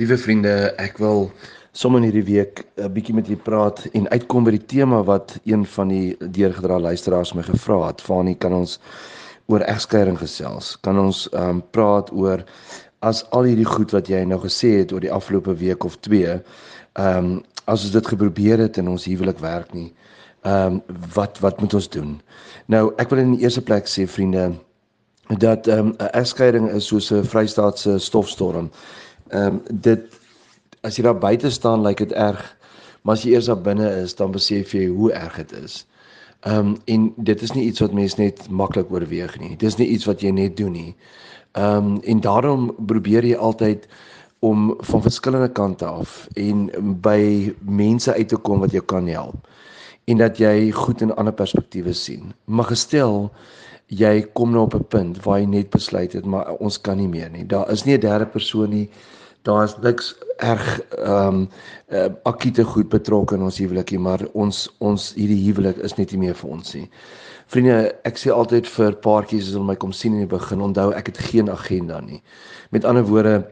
Liewe 0.00 0.16
vriende, 0.16 0.72
ek 0.80 0.96
wil 1.02 1.26
sommer 1.76 2.00
in 2.00 2.06
hierdie 2.06 2.24
week 2.24 2.62
'n 2.80 2.88
bietjie 2.94 3.12
met 3.12 3.26
julle 3.28 3.42
praat 3.44 3.82
en 3.92 4.06
uitkom 4.08 4.46
by 4.46 4.54
die 4.54 4.66
tema 4.72 5.02
wat 5.04 5.34
een 5.44 5.66
van 5.68 5.88
die 5.92 6.16
deurgedra 6.16 6.78
luisteraars 6.80 7.34
my 7.36 7.42
gevra 7.44 7.76
het. 7.90 8.00
Fanie, 8.00 8.34
kan 8.34 8.54
ons 8.56 8.78
oor 9.52 9.60
egskeiding 9.60 10.16
gesels? 10.16 10.78
Kan 10.80 10.98
ons 10.98 11.28
ehm 11.32 11.58
um, 11.58 11.60
praat 11.76 12.08
oor 12.12 12.40
as 13.00 13.20
al 13.36 13.44
hierdie 13.50 13.68
goed 13.68 13.92
wat 13.92 14.08
jy 14.08 14.24
nou 14.24 14.40
gesê 14.40 14.78
het 14.78 14.92
oor 14.96 15.04
die 15.04 15.12
afgelope 15.12 15.54
week 15.60 15.84
of 15.84 16.00
twee, 16.00 16.40
ehm 16.96 17.18
um, 17.18 17.44
as 17.66 17.84
ons 17.84 17.92
dit 17.92 18.06
geprobeer 18.06 18.64
het 18.64 18.78
en 18.78 18.88
ons 18.88 19.04
huwelik 19.04 19.44
werk 19.44 19.74
nie, 19.74 19.92
ehm 20.48 20.80
um, 20.80 20.82
wat 21.14 21.38
wat 21.44 21.60
moet 21.60 21.74
ons 21.74 21.88
doen? 21.88 22.20
Nou, 22.66 22.94
ek 22.96 23.10
wil 23.10 23.18
in 23.18 23.36
die 23.36 23.44
eerste 23.44 23.60
plek 23.60 23.84
sê 23.84 24.08
vriende 24.08 24.54
dat 25.36 25.68
ehm 25.68 25.78
um, 25.78 25.94
'n 25.98 26.16
egskeiding 26.16 26.70
is 26.72 26.86
soos 26.86 27.12
'n 27.12 27.24
vrystaatse 27.24 27.98
stofstorm 27.98 28.72
Ehm 29.32 29.58
um, 29.58 29.80
dit 29.84 30.20
as 30.82 30.96
jy 30.98 31.04
daar 31.06 31.18
buite 31.18 31.50
staan 31.50 31.82
lyk 31.82 32.00
like 32.00 32.08
dit 32.10 32.18
erg, 32.18 32.42
maar 33.02 33.14
as 33.14 33.22
jy 33.24 33.32
eers 33.32 33.48
daar 33.50 33.60
binne 33.62 33.88
is, 34.02 34.14
dan 34.18 34.32
besef 34.34 34.74
jy 34.74 34.88
hoe 34.90 35.12
erg 35.12 35.36
dit 35.36 35.52
is. 35.62 35.82
Ehm 36.42 36.58
um, 36.58 36.72
en 36.84 37.12
dit 37.16 37.42
is 37.42 37.52
nie 37.54 37.66
iets 37.70 37.80
wat 37.80 37.92
mense 37.94 38.20
net 38.20 38.48
maklik 38.50 38.90
oorweeg 38.90 39.38
nie. 39.40 39.56
Dis 39.56 39.78
nie 39.78 39.86
iets 39.94 40.08
wat 40.10 40.22
jy 40.22 40.32
net 40.34 40.56
doen 40.56 40.72
nie. 40.72 40.94
Ehm 41.52 41.92
um, 41.92 42.00
en 42.02 42.20
daarom 42.20 42.72
probeer 42.86 43.24
jy 43.24 43.36
altyd 43.36 43.86
om 44.42 44.74
van 44.78 45.02
verskillende 45.02 45.52
kante 45.54 45.86
af 45.86 46.26
en 46.34 46.66
by 47.00 47.52
mense 47.62 48.14
uit 48.14 48.28
te 48.28 48.36
kom 48.36 48.60
wat 48.60 48.72
jou 48.74 48.82
kan 48.82 49.06
help 49.06 49.46
en 50.10 50.18
dat 50.18 50.40
jy 50.42 50.72
goed 50.74 51.00
in 51.00 51.14
ander 51.14 51.34
perspektiewe 51.34 51.92
sien. 51.94 52.32
Maar 52.44 52.72
gestel 52.72 53.30
jy 53.86 54.26
kom 54.34 54.50
nou 54.50 54.64
op 54.66 54.74
'n 54.74 54.88
punt 54.88 55.22
waar 55.24 55.38
jy 55.38 55.46
net 55.46 55.70
besluit 55.70 56.12
het 56.12 56.24
maar 56.26 56.56
ons 56.58 56.80
kan 56.80 56.96
nie 56.96 57.08
meer 57.08 57.30
nie. 57.30 57.46
Daar 57.46 57.70
is 57.70 57.84
nie 57.84 57.94
'n 57.94 58.00
derde 58.00 58.26
persoon 58.26 58.70
nie 58.70 58.90
daar 59.42 59.64
is 59.64 59.74
niks 59.82 60.14
erg 60.38 60.80
ehm 60.80 61.26
um, 61.26 61.48
uh, 61.88 62.08
akute 62.22 62.64
goed 62.64 62.88
betrokke 62.88 63.34
in 63.34 63.42
ons 63.42 63.58
huwelikie, 63.58 63.98
maar 63.98 64.22
ons 64.32 64.68
ons 64.78 65.12
hierdie 65.14 65.40
huwelik 65.44 65.78
is 65.82 65.96
net 65.98 66.12
nie 66.12 66.20
meer 66.26 66.38
vir 66.38 66.50
ons 66.50 66.74
nie. 66.74 66.88
Vriende, 67.52 67.92
ek 68.08 68.16
sê 68.16 68.30
altyd 68.32 68.68
vir 68.70 68.94
paartjies 69.04 69.50
as 69.50 69.56
hulle 69.56 69.68
my 69.68 69.76
kom 69.76 69.92
sien 69.92 70.14
in 70.16 70.24
die 70.24 70.30
begin, 70.30 70.62
onthou 70.64 70.92
ek 70.96 71.10
het 71.10 71.18
geen 71.30 71.50
agenda 71.52 72.00
nie. 72.00 72.22
Met 72.72 72.86
ander 72.88 73.04
woorde, 73.04 73.42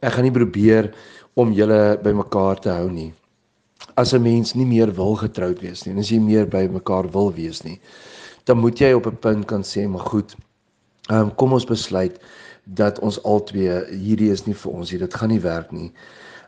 ek 0.00 0.16
gaan 0.16 0.26
nie 0.26 0.34
probeer 0.34 0.90
om 1.38 1.52
julle 1.54 1.98
bymekaar 2.02 2.60
te 2.64 2.72
hou 2.72 2.88
nie. 2.90 3.12
As 3.96 4.14
'n 4.14 4.22
mens 4.22 4.54
nie 4.54 4.66
meer 4.66 4.90
wil 4.96 5.14
getroud 5.16 5.60
wees 5.60 5.84
nie, 5.84 5.92
en 5.92 6.00
as 6.00 6.10
jy 6.10 6.18
meer 6.18 6.46
by 6.46 6.66
mekaar 6.68 7.10
wil 7.12 7.32
wees 7.32 7.62
nie, 7.64 7.78
dan 8.44 8.58
moet 8.58 8.80
jy 8.80 8.92
op 8.92 9.06
'n 9.06 9.16
punt 9.16 9.46
kan 9.46 9.62
sê, 9.62 9.86
maar 9.88 10.06
goed, 10.06 10.34
ehm 11.10 11.20
um, 11.20 11.34
kom 11.34 11.52
ons 11.52 11.66
besluit 11.66 12.18
dat 12.64 12.98
ons 12.98 13.22
albei 13.26 13.80
hierdie 13.90 14.30
is 14.30 14.44
nie 14.46 14.54
vir 14.54 14.72
ons 14.72 14.92
nie, 14.92 14.98
dit 15.02 15.14
gaan 15.14 15.32
nie 15.34 15.42
werk 15.42 15.72
nie. 15.72 15.90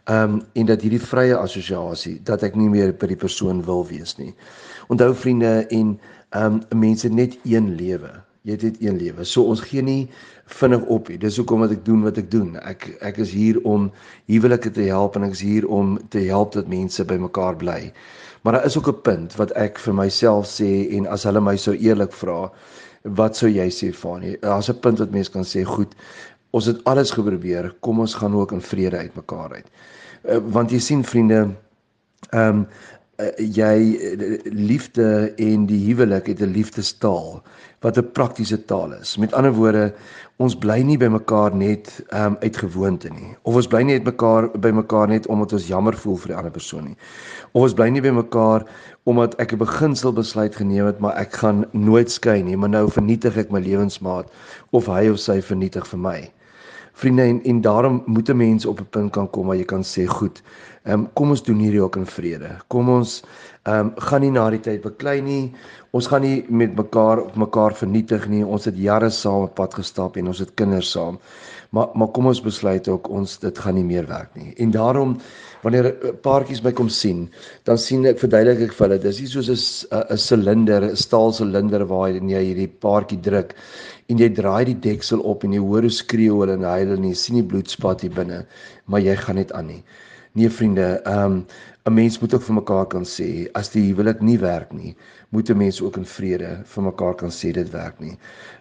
Ehm 0.05 0.37
um, 0.37 0.43
en 0.53 0.67
dat 0.67 0.83
hierdie 0.83 1.01
vrye 1.01 1.37
assosiasie 1.37 2.21
dat 2.29 2.43
ek 2.43 2.55
nie 2.57 2.69
meer 2.69 2.93
by 2.93 3.09
die 3.11 3.19
persoon 3.19 3.63
wil 3.65 3.87
wees 3.89 4.19
nie. 4.19 4.35
Onthou 4.93 5.15
vriende 5.15 5.67
en 5.71 5.97
ehm 6.31 6.61
um, 6.61 6.81
mense 6.81 7.09
net 7.09 7.39
een 7.45 7.75
lewe. 7.79 8.13
Jy 8.45 8.53
het 8.53 8.63
net 8.63 8.81
een 8.83 8.99
lewe. 9.01 9.25
So 9.25 9.43
ons 9.49 9.63
gee 9.65 9.83
nie 9.83 10.09
vinnig 10.53 10.83
op 10.93 11.09
nie. 11.09 11.17
Dis 11.19 11.39
hoekom 11.41 11.65
wat 11.65 11.73
ek 11.73 11.85
doen 11.87 12.03
wat 12.05 12.19
ek 12.21 12.31
doen. 12.31 12.59
Ek 12.61 12.91
ek 13.01 13.19
is 13.25 13.33
hier 13.33 13.57
om 13.65 13.89
huwelike 14.29 14.71
te 14.77 14.85
help 14.91 15.17
en 15.17 15.25
ek 15.25 15.33
is 15.39 15.43
hier 15.47 15.67
om 15.67 15.97
te 16.13 16.27
help 16.29 16.53
dat 16.53 16.69
mense 16.69 17.05
by 17.09 17.17
mekaar 17.23 17.57
bly. 17.57 17.89
Maar 18.45 18.59
daar 18.59 18.67
is 18.69 18.77
ook 18.77 18.93
'n 18.93 19.03
punt 19.03 19.37
wat 19.41 19.57
ek 19.57 19.79
vir 19.79 19.95
myself 19.95 20.47
sê 20.47 20.93
en 20.93 21.07
as 21.07 21.25
hulle 21.25 21.41
my 21.41 21.57
sou 21.57 21.75
eerlik 21.75 22.13
vra, 22.13 22.53
wat 23.05 23.37
sou 23.37 23.51
jy 23.51 23.69
sê 23.71 23.93
Fanie? 23.93 24.39
Daar's 24.41 24.71
'n 24.71 24.81
punt 24.81 24.99
wat 24.99 25.11
mense 25.11 25.31
kan 25.31 25.45
sê, 25.45 25.65
goed, 25.65 25.95
ons 26.51 26.67
het 26.67 26.85
alles 26.85 27.11
geprobeer, 27.11 27.75
kom 27.81 28.01
ons 28.01 28.15
gaan 28.15 28.35
ook 28.35 28.53
in 28.53 28.61
vrede 28.61 28.97
uitmekaar 28.97 29.53
uit. 29.53 29.67
Uh, 30.25 30.39
want 30.53 30.71
jy 30.71 30.79
sien 30.79 31.05
vriende, 31.05 31.55
ehm 32.31 32.49
um, 32.49 32.67
uh, 33.19 33.31
jy 33.39 33.77
liefde 34.45 35.33
en 35.37 35.67
die 35.67 35.81
huwelik 35.87 36.27
het 36.27 36.41
'n 36.41 36.53
liefdestaal 36.53 37.43
wat 37.85 37.99
'n 37.99 38.13
praktiese 38.13 38.65
taal 38.65 38.93
is. 38.93 39.17
Met 39.17 39.33
ander 39.33 39.53
woorde, 39.53 39.93
ons 40.37 40.57
bly 40.57 40.81
nie 40.83 40.97
by 40.99 41.07
mekaar 41.07 41.55
net 41.55 41.91
um, 42.11 42.37
uit 42.41 42.57
gewoonte 42.57 43.11
nie. 43.11 43.37
Of 43.43 43.55
ons 43.55 43.67
bly 43.67 43.83
nie 43.83 43.99
uit 43.99 44.05
mekaar 44.05 44.49
by 44.59 44.71
mekaar 44.71 45.09
net 45.09 45.27
omdat 45.27 45.53
ons 45.53 45.67
jammer 45.69 45.95
voel 45.95 46.17
vir 46.17 46.29
die 46.29 46.37
ander 46.37 46.55
persoon 46.55 46.85
nie. 46.85 46.97
Of 47.53 47.63
ons 47.63 47.75
bly 47.75 47.89
nie 47.89 48.03
by 48.03 48.11
mekaar 48.11 48.65
omdat 49.05 49.35
ek 49.39 49.53
'n 49.53 49.59
beginsel 49.59 50.13
besluit 50.13 50.57
geneem 50.57 50.87
het, 50.87 50.99
maar 50.99 51.15
ek 51.17 51.33
gaan 51.33 51.65
nooit 51.73 52.11
skei 52.11 52.43
nie, 52.43 52.57
maar 52.57 52.73
nou 52.73 52.91
vernietig 52.91 53.37
ek 53.37 53.51
my 53.51 53.61
lewensmaat 53.61 54.33
of 54.73 54.87
hy 54.87 55.09
of 55.09 55.19
sy 55.19 55.41
vernietig 55.43 55.87
vir 55.87 55.99
my. 55.99 56.33
Vriende 56.95 57.23
en, 57.23 57.43
en 57.45 57.61
daarom 57.61 58.03
moet 58.07 58.31
'n 58.31 58.37
mens 58.37 58.67
op 58.67 58.81
'n 58.81 58.91
punt 58.91 59.13
kan 59.13 59.31
kom 59.31 59.47
waar 59.47 59.57
jy 59.57 59.65
kan 59.65 59.83
sê, 59.83 60.07
goed, 60.07 60.43
ehm 60.85 61.01
um, 61.01 61.05
kom 61.17 61.31
ons 61.33 61.43
doen 61.43 61.61
hierdie 61.65 61.81
ook 61.81 61.97
in 61.97 62.07
vrede. 62.07 62.51
Kom 62.69 62.89
ons 62.93 63.23
ehm 63.65 63.87
um, 63.87 63.93
gaan 64.09 64.21
nie 64.21 64.33
na 64.35 64.51
die 64.53 64.61
tyd 64.61 64.83
beklei 64.85 65.21
nie. 65.25 65.55
Ons 65.97 66.11
gaan 66.13 66.23
nie 66.27 66.45
met 66.49 66.77
mekaar 66.77 67.23
op 67.23 67.37
mekaar 67.41 67.73
vernietig 67.79 68.27
nie. 68.29 68.43
Ons 68.45 68.69
het 68.69 68.77
jare 68.77 69.09
saam 69.11 69.47
op 69.47 69.55
pad 69.57 69.75
gestap 69.81 70.19
en 70.21 70.29
ons 70.29 70.43
het 70.45 70.53
kinders 70.61 70.91
saam. 70.93 71.17
Maar 71.73 71.89
maar 71.95 72.13
kom 72.13 72.29
ons 72.29 72.43
besluit 72.45 72.89
ook 72.89 73.09
ons 73.09 73.39
dit 73.41 73.59
gaan 73.65 73.75
nie 73.81 73.87
meer 73.95 74.07
werk 74.13 74.37
nie. 74.37 74.53
En 74.61 74.77
daarom 74.77 75.17
wanneer 75.63 75.91
paartjies 76.23 76.63
my 76.63 76.73
kom 76.77 76.93
sien, 76.93 77.31
dan 77.65 77.79
sien 77.81 78.05
ek 78.07 78.21
verduidelik 78.21 78.69
ek 78.69 78.77
vir 78.77 78.89
hulle 78.89 79.03
dis 79.09 79.21
nie 79.21 79.33
soos 79.33 79.49
'n 79.49 80.05
'n 80.13 80.19
silinder, 80.19 80.85
'n 80.85 80.97
staal 80.97 81.33
silinder 81.33 81.87
waar 81.87 82.11
jy 82.11 82.45
hierdie 82.45 82.69
paartjie 82.69 83.21
druk 83.21 83.57
en 84.09 84.19
jy 84.19 84.29
draai 84.29 84.65
die 84.65 84.81
deksel 84.93 85.21
op 85.21 85.45
en 85.45 85.53
jy 85.53 85.61
hoor 85.61 85.83
hoe 85.83 85.91
skreeu 85.91 86.41
hulle 86.41 86.53
en 86.53 86.63
huil 86.77 86.93
en 86.93 87.05
jy 87.05 87.15
sien 87.15 87.37
die 87.37 87.51
bloedspat 87.53 88.03
hier 88.03 88.13
binne, 88.13 88.47
maar 88.87 89.01
jy 89.01 89.17
gaan 89.17 89.37
net 89.37 89.53
aan 89.53 89.67
nie. 89.67 89.85
Nee 90.37 90.51
vriende, 90.51 90.87
ehm 91.07 91.33
um, 91.33 91.47
'n 91.89 91.93
mens 91.95 92.19
moet 92.19 92.35
ook 92.35 92.43
vir 92.43 92.55
mekaar 92.55 92.87
kan 92.87 93.05
sê 93.11 93.27
as 93.61 93.69
die 93.75 93.83
huwelik 93.89 94.21
nie 94.21 94.39
werk 94.39 94.73
nie, 94.73 94.97
moet 95.29 95.51
'n 95.51 95.57
mens 95.57 95.79
ook 95.83 95.97
in 95.97 96.07
vrede 96.15 96.49
vir 96.73 96.83
mekaar 96.83 97.15
kan 97.15 97.31
sê 97.31 97.53
dit 97.53 97.71
werk 97.71 98.01
nie. 98.01 98.17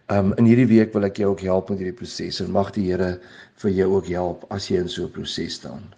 Ehm 0.08 0.26
um, 0.26 0.34
in 0.38 0.46
hierdie 0.46 0.68
week 0.68 0.94
wil 0.94 1.04
ek 1.10 1.18
jou 1.18 1.32
ook 1.32 1.42
help 1.42 1.70
met 1.70 1.80
hierdie 1.82 1.98
proses 2.02 2.42
en 2.46 2.52
mag 2.52 2.72
die 2.78 2.86
Here 2.92 3.20
vir 3.64 3.72
jou 3.72 3.90
ook 3.96 4.08
help 4.08 4.46
as 4.50 4.68
jy 4.70 4.78
in 4.86 4.90
so 4.90 5.06
'n 5.06 5.12
proses 5.18 5.54
staan. 5.54 5.94